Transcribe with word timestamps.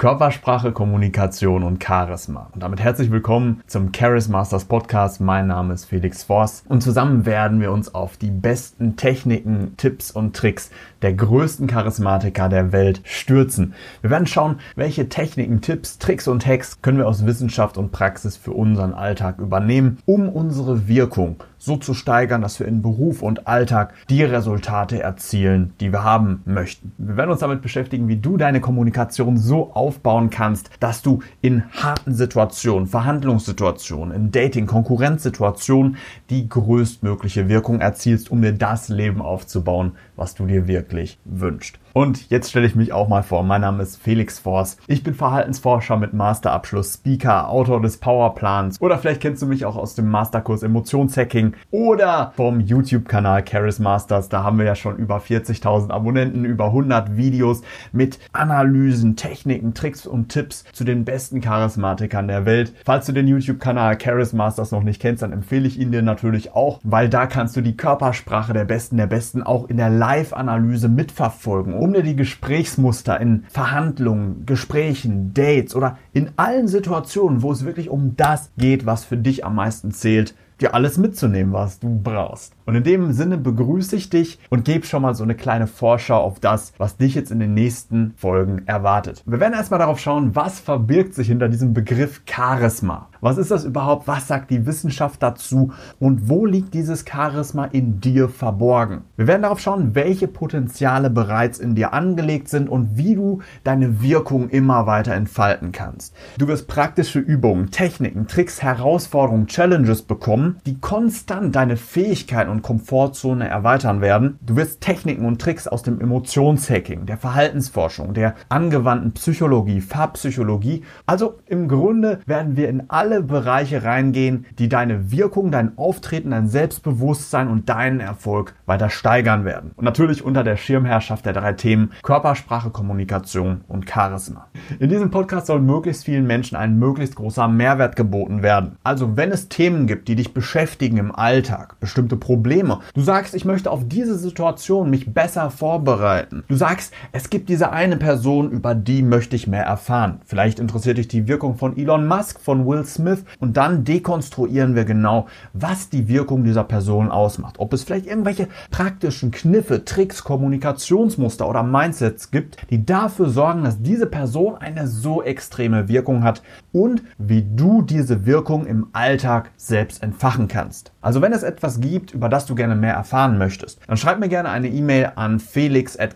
Körpersprache, 0.00 0.72
Kommunikation 0.72 1.62
und 1.62 1.84
Charisma. 1.84 2.48
Und 2.54 2.62
damit 2.62 2.80
herzlich 2.80 3.10
willkommen 3.10 3.60
zum 3.66 3.92
Charis 3.92 4.28
Masters 4.30 4.64
Podcast. 4.64 5.20
Mein 5.20 5.48
Name 5.48 5.74
ist 5.74 5.84
Felix 5.84 6.22
Voss 6.22 6.62
und 6.70 6.82
zusammen 6.82 7.26
werden 7.26 7.60
wir 7.60 7.70
uns 7.70 7.94
auf 7.94 8.16
die 8.16 8.30
besten 8.30 8.96
Techniken, 8.96 9.74
Tipps 9.76 10.10
und 10.10 10.34
Tricks 10.34 10.70
der 11.02 11.12
größten 11.12 11.66
Charismatiker 11.66 12.48
der 12.48 12.72
Welt 12.72 13.02
stürzen. 13.04 13.74
Wir 14.00 14.08
werden 14.08 14.26
schauen, 14.26 14.60
welche 14.74 15.10
Techniken, 15.10 15.60
Tipps, 15.60 15.98
Tricks 15.98 16.28
und 16.28 16.46
Hacks 16.46 16.80
können 16.80 16.96
wir 16.96 17.06
aus 17.06 17.26
Wissenschaft 17.26 17.76
und 17.76 17.92
Praxis 17.92 18.38
für 18.38 18.52
unseren 18.52 18.94
Alltag 18.94 19.38
übernehmen, 19.38 19.98
um 20.06 20.30
unsere 20.30 20.88
Wirkung 20.88 21.44
so 21.60 21.76
zu 21.76 21.94
steigern, 21.94 22.40
dass 22.40 22.58
wir 22.58 22.66
in 22.66 22.82
Beruf 22.82 23.22
und 23.22 23.46
Alltag 23.46 23.94
die 24.08 24.24
Resultate 24.24 25.00
erzielen, 25.00 25.74
die 25.78 25.92
wir 25.92 26.02
haben 26.02 26.42
möchten. 26.46 26.92
Wir 26.98 27.18
werden 27.18 27.30
uns 27.30 27.40
damit 27.40 27.62
beschäftigen, 27.62 28.08
wie 28.08 28.16
du 28.16 28.36
deine 28.36 28.60
Kommunikation 28.60 29.36
so 29.36 29.72
aufbauen 29.74 30.30
kannst, 30.30 30.70
dass 30.80 31.02
du 31.02 31.20
in 31.42 31.62
harten 31.70 32.14
Situationen, 32.14 32.88
Verhandlungssituationen, 32.88 34.14
in 34.14 34.32
Dating, 34.32 34.66
Konkurrenzsituationen 34.66 35.98
die 36.30 36.48
größtmögliche 36.48 37.48
Wirkung 37.48 37.80
erzielst, 37.80 38.30
um 38.30 38.40
dir 38.40 38.54
das 38.54 38.88
Leben 38.88 39.20
aufzubauen, 39.20 39.92
was 40.16 40.34
du 40.34 40.46
dir 40.46 40.66
wirklich 40.66 41.18
wünschst. 41.24 41.78
Und 41.92 42.30
jetzt 42.30 42.50
stelle 42.50 42.66
ich 42.66 42.76
mich 42.76 42.92
auch 42.92 43.08
mal 43.08 43.22
vor. 43.22 43.42
Mein 43.42 43.62
Name 43.62 43.82
ist 43.82 44.00
Felix 44.00 44.38
Force. 44.38 44.76
Ich 44.86 45.02
bin 45.02 45.14
Verhaltensforscher 45.14 45.96
mit 45.96 46.12
Masterabschluss, 46.12 46.94
Speaker, 46.94 47.48
Autor 47.48 47.82
des 47.82 47.96
Powerplans 47.96 48.80
oder 48.80 48.96
vielleicht 48.98 49.20
kennst 49.20 49.42
du 49.42 49.46
mich 49.46 49.64
auch 49.64 49.76
aus 49.76 49.96
dem 49.96 50.08
Masterkurs 50.08 50.62
Emotionshacking 50.62 51.49
oder 51.70 52.32
vom 52.36 52.60
YouTube-Kanal 52.60 53.44
Charis 53.44 53.78
Masters. 53.78 54.28
Da 54.28 54.44
haben 54.44 54.58
wir 54.58 54.66
ja 54.66 54.74
schon 54.74 54.96
über 54.96 55.18
40.000 55.18 55.90
Abonnenten, 55.90 56.44
über 56.44 56.66
100 56.66 57.16
Videos 57.16 57.62
mit 57.92 58.18
Analysen, 58.32 59.16
Techniken, 59.16 59.74
Tricks 59.74 60.06
und 60.06 60.28
Tipps 60.28 60.64
zu 60.72 60.84
den 60.84 61.04
besten 61.04 61.40
Charismatikern 61.40 62.28
der 62.28 62.46
Welt. 62.46 62.72
Falls 62.84 63.06
du 63.06 63.12
den 63.12 63.26
YouTube-Kanal 63.26 63.98
Charis 63.98 64.32
Masters 64.32 64.70
noch 64.70 64.82
nicht 64.82 65.02
kennst, 65.02 65.22
dann 65.22 65.32
empfehle 65.32 65.66
ich 65.66 65.78
ihn 65.78 65.90
dir 65.90 66.02
natürlich 66.02 66.52
auch, 66.52 66.80
weil 66.84 67.08
da 67.08 67.26
kannst 67.26 67.56
du 67.56 67.60
die 67.60 67.76
Körpersprache 67.76 68.52
der 68.52 68.64
Besten 68.64 68.96
der 68.96 69.06
Besten 69.06 69.42
auch 69.42 69.68
in 69.68 69.76
der 69.76 69.90
Live-Analyse 69.90 70.88
mitverfolgen 70.88 71.74
um 71.80 71.92
dir 71.92 72.02
die 72.02 72.16
Gesprächsmuster 72.16 73.20
in 73.20 73.44
Verhandlungen, 73.48 74.44
Gesprächen, 74.46 75.32
Dates 75.34 75.74
oder 75.74 75.98
in 76.12 76.30
allen 76.36 76.68
Situationen, 76.68 77.42
wo 77.42 77.52
es 77.52 77.64
wirklich 77.64 77.88
um 77.88 78.16
das 78.16 78.50
geht, 78.56 78.86
was 78.86 79.04
für 79.04 79.16
dich 79.16 79.44
am 79.44 79.54
meisten 79.54 79.90
zählt, 79.92 80.34
dir 80.60 80.74
alles 80.74 80.98
mitzunehmen, 80.98 81.52
was 81.52 81.78
du 81.78 82.00
brauchst. 82.02 82.54
Und 82.66 82.76
in 82.76 82.84
dem 82.84 83.12
Sinne 83.12 83.38
begrüße 83.38 83.96
ich 83.96 84.10
dich 84.10 84.38
und 84.48 84.64
gebe 84.64 84.86
schon 84.86 85.02
mal 85.02 85.14
so 85.14 85.24
eine 85.24 85.34
kleine 85.34 85.66
Vorschau 85.66 86.18
auf 86.18 86.40
das, 86.40 86.72
was 86.78 86.96
dich 86.96 87.14
jetzt 87.14 87.30
in 87.30 87.40
den 87.40 87.54
nächsten 87.54 88.14
Folgen 88.16 88.62
erwartet. 88.66 89.22
Wir 89.26 89.40
werden 89.40 89.54
erstmal 89.54 89.80
darauf 89.80 89.98
schauen, 89.98 90.36
was 90.36 90.60
verbirgt 90.60 91.14
sich 91.14 91.28
hinter 91.28 91.48
diesem 91.48 91.74
Begriff 91.74 92.22
Charisma. 92.26 93.08
Was 93.20 93.38
ist 93.38 93.50
das 93.50 93.64
überhaupt? 93.64 94.06
Was 94.08 94.28
sagt 94.28 94.50
die 94.50 94.66
Wissenschaft 94.66 95.22
dazu? 95.22 95.72
Und 95.98 96.28
wo 96.28 96.46
liegt 96.46 96.72
dieses 96.74 97.04
Charisma 97.06 97.66
in 97.66 98.00
dir 98.00 98.28
verborgen? 98.28 99.02
Wir 99.16 99.26
werden 99.26 99.42
darauf 99.42 99.60
schauen, 99.60 99.94
welche 99.94 100.28
Potenziale 100.28 101.10
bereits 101.10 101.58
in 101.58 101.74
dir 101.74 101.92
angelegt 101.92 102.48
sind 102.48 102.68
und 102.68 102.96
wie 102.96 103.14
du 103.14 103.40
deine 103.64 104.00
Wirkung 104.02 104.48
immer 104.48 104.86
weiter 104.86 105.14
entfalten 105.14 105.72
kannst. 105.72 106.14
Du 106.38 106.48
wirst 106.48 106.66
praktische 106.66 107.18
Übungen, 107.18 107.70
Techniken, 107.70 108.26
Tricks, 108.26 108.62
Herausforderungen, 108.62 109.46
Challenges 109.46 110.02
bekommen, 110.02 110.49
die 110.66 110.78
konstant 110.78 111.54
deine 111.56 111.76
Fähigkeiten 111.76 112.50
und 112.50 112.62
Komfortzone 112.62 113.48
erweitern 113.48 114.00
werden. 114.00 114.38
Du 114.40 114.56
wirst 114.56 114.80
Techniken 114.80 115.24
und 115.24 115.40
Tricks 115.40 115.66
aus 115.66 115.82
dem 115.82 116.00
Emotionshacking, 116.00 117.06
der 117.06 117.16
Verhaltensforschung, 117.16 118.14
der 118.14 118.34
angewandten 118.48 119.12
Psychologie, 119.12 119.80
Farbpsychologie. 119.80 120.84
Also 121.06 121.38
im 121.46 121.68
Grunde 121.68 122.20
werden 122.26 122.56
wir 122.56 122.68
in 122.68 122.84
alle 122.88 123.22
Bereiche 123.22 123.84
reingehen, 123.84 124.46
die 124.58 124.68
deine 124.68 125.10
Wirkung, 125.10 125.50
dein 125.50 125.76
Auftreten, 125.78 126.30
dein 126.30 126.48
Selbstbewusstsein 126.48 127.48
und 127.48 127.68
deinen 127.68 128.00
Erfolg 128.00 128.54
weiter 128.66 128.90
steigern 128.90 129.44
werden. 129.44 129.72
Und 129.76 129.84
natürlich 129.84 130.24
unter 130.24 130.44
der 130.44 130.56
Schirmherrschaft 130.56 131.26
der 131.26 131.32
drei 131.32 131.52
Themen 131.52 131.92
Körpersprache, 132.02 132.70
Kommunikation 132.70 133.62
und 133.68 133.88
Charisma. 133.88 134.46
In 134.78 134.88
diesem 134.88 135.10
Podcast 135.10 135.46
soll 135.46 135.60
möglichst 135.60 136.04
vielen 136.04 136.26
Menschen 136.26 136.56
ein 136.56 136.78
möglichst 136.78 137.16
großer 137.16 137.48
Mehrwert 137.48 137.96
geboten 137.96 138.42
werden. 138.42 138.76
Also 138.82 139.16
wenn 139.16 139.30
es 139.30 139.48
Themen 139.48 139.86
gibt, 139.86 140.08
die 140.08 140.16
dich 140.16 140.34
beschäftigen 140.40 140.96
im 140.96 141.14
Alltag, 141.14 141.78
bestimmte 141.80 142.16
Probleme, 142.16 142.78
du 142.94 143.02
sagst, 143.02 143.34
ich 143.34 143.44
möchte 143.44 143.70
auf 143.70 143.86
diese 143.86 144.16
Situation 144.16 144.88
mich 144.88 145.12
besser 145.12 145.50
vorbereiten. 145.50 146.44
Du 146.48 146.56
sagst, 146.56 146.94
es 147.12 147.28
gibt 147.28 147.50
diese 147.50 147.72
eine 147.72 147.98
Person, 147.98 148.50
über 148.50 148.74
die 148.74 149.02
möchte 149.02 149.36
ich 149.36 149.46
mehr 149.46 149.64
erfahren. 149.64 150.22
Vielleicht 150.24 150.58
interessiert 150.58 150.96
dich 150.96 151.08
die 151.08 151.28
Wirkung 151.28 151.58
von 151.58 151.76
Elon 151.76 152.08
Musk, 152.08 152.40
von 152.40 152.66
Will 152.66 152.86
Smith, 152.86 153.22
und 153.38 153.58
dann 153.58 153.84
dekonstruieren 153.84 154.74
wir 154.74 154.86
genau, 154.86 155.26
was 155.52 155.90
die 155.90 156.08
Wirkung 156.08 156.42
dieser 156.42 156.64
Person 156.64 157.10
ausmacht. 157.10 157.56
Ob 157.58 157.74
es 157.74 157.82
vielleicht 157.82 158.06
irgendwelche 158.06 158.48
praktischen 158.70 159.32
Kniffe, 159.32 159.84
Tricks, 159.84 160.24
Kommunikationsmuster 160.24 161.46
oder 161.46 161.62
Mindsets 161.62 162.30
gibt, 162.30 162.56
die 162.70 162.86
dafür 162.86 163.28
sorgen, 163.28 163.64
dass 163.64 163.82
diese 163.82 164.06
Person 164.06 164.56
eine 164.56 164.88
so 164.88 165.22
extreme 165.22 165.88
Wirkung 165.88 166.24
hat 166.24 166.42
und 166.72 167.02
wie 167.18 167.42
du 167.42 167.82
diese 167.82 168.24
Wirkung 168.24 168.64
im 168.64 168.86
Alltag 168.94 169.50
selbst 169.58 170.02
entfachen 170.30 170.48
kannst. 170.48 170.92
Also 171.00 171.22
wenn 171.22 171.32
es 171.32 171.42
etwas 171.42 171.80
gibt, 171.80 172.12
über 172.12 172.28
das 172.28 172.46
du 172.46 172.54
gerne 172.54 172.76
mehr 172.76 172.94
erfahren 172.94 173.38
möchtest, 173.38 173.80
dann 173.86 173.96
schreib 173.96 174.20
mir 174.20 174.28
gerne 174.28 174.50
eine 174.50 174.68
E-Mail 174.68 175.12
an 175.16 175.40
felix 175.40 175.96
at. 175.96 176.14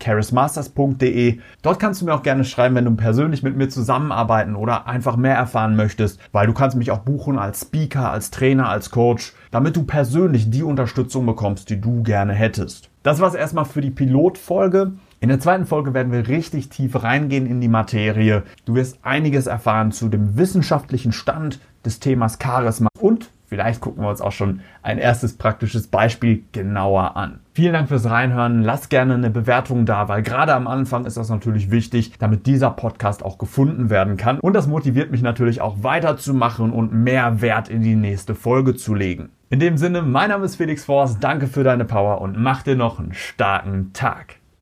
Dort 1.62 1.80
kannst 1.80 2.00
du 2.00 2.04
mir 2.04 2.14
auch 2.14 2.22
gerne 2.22 2.44
schreiben, 2.44 2.74
wenn 2.74 2.84
du 2.84 2.94
persönlich 2.94 3.42
mit 3.42 3.56
mir 3.56 3.68
zusammenarbeiten 3.68 4.54
oder 4.54 4.86
einfach 4.86 5.16
mehr 5.16 5.34
erfahren 5.34 5.74
möchtest, 5.76 6.20
weil 6.32 6.46
du 6.46 6.52
kannst 6.52 6.76
mich 6.76 6.90
auch 6.90 6.98
buchen 6.98 7.38
als 7.38 7.62
Speaker, 7.62 8.10
als 8.10 8.30
Trainer, 8.30 8.68
als 8.68 8.90
Coach, 8.90 9.32
damit 9.50 9.76
du 9.76 9.84
persönlich 9.84 10.50
die 10.50 10.62
Unterstützung 10.62 11.26
bekommst, 11.26 11.70
die 11.70 11.80
du 11.80 12.02
gerne 12.02 12.34
hättest. 12.34 12.90
Das 13.02 13.20
war's 13.20 13.34
erstmal 13.34 13.64
für 13.64 13.80
die 13.80 13.90
Pilotfolge. 13.90 14.92
In 15.20 15.28
der 15.28 15.40
zweiten 15.40 15.66
Folge 15.66 15.94
werden 15.94 16.12
wir 16.12 16.28
richtig 16.28 16.68
tief 16.68 17.02
reingehen 17.02 17.46
in 17.46 17.60
die 17.60 17.68
Materie. 17.68 18.44
Du 18.64 18.74
wirst 18.74 18.98
einiges 19.02 19.46
erfahren 19.46 19.92
zu 19.92 20.08
dem 20.08 20.36
wissenschaftlichen 20.36 21.12
Stand 21.12 21.60
des 21.84 22.00
Themas 22.00 22.38
Charisma 22.42 22.88
und 23.00 23.30
Vielleicht 23.46 23.80
gucken 23.80 24.02
wir 24.02 24.08
uns 24.10 24.20
auch 24.20 24.32
schon 24.32 24.60
ein 24.82 24.98
erstes 24.98 25.36
praktisches 25.36 25.86
Beispiel 25.86 26.44
genauer 26.52 27.16
an. 27.16 27.40
Vielen 27.52 27.72
Dank 27.72 27.88
fürs 27.88 28.08
Reinhören. 28.08 28.62
Lass 28.62 28.88
gerne 28.88 29.14
eine 29.14 29.30
Bewertung 29.30 29.86
da, 29.86 30.08
weil 30.08 30.22
gerade 30.22 30.54
am 30.54 30.66
Anfang 30.66 31.04
ist 31.04 31.16
das 31.16 31.28
natürlich 31.28 31.70
wichtig, 31.70 32.14
damit 32.18 32.46
dieser 32.46 32.70
Podcast 32.70 33.22
auch 33.22 33.38
gefunden 33.38 33.90
werden 33.90 34.16
kann. 34.16 34.40
Und 34.40 34.54
das 34.54 34.66
motiviert 34.66 35.10
mich 35.10 35.22
natürlich 35.22 35.60
auch 35.60 35.82
weiterzumachen 35.82 36.72
und 36.72 36.92
mehr 36.92 37.40
Wert 37.40 37.68
in 37.68 37.82
die 37.82 37.96
nächste 37.96 38.34
Folge 38.34 38.74
zu 38.74 38.94
legen. 38.94 39.30
In 39.50 39.60
dem 39.60 39.76
Sinne, 39.76 40.02
mein 40.02 40.30
Name 40.30 40.46
ist 40.46 40.56
Felix 40.56 40.84
Forst. 40.84 41.22
Danke 41.22 41.46
für 41.46 41.62
deine 41.62 41.84
Power 41.84 42.20
und 42.20 42.36
mach 42.36 42.62
dir 42.62 42.76
noch 42.76 42.98
einen 42.98 43.14
starken 43.14 43.92
Tag. 43.92 44.36